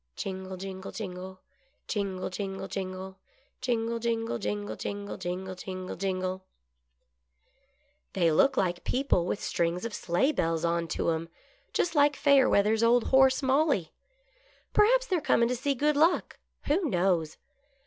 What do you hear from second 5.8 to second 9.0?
jingle 1" They look like